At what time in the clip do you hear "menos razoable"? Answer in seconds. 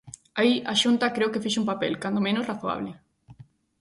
2.27-2.91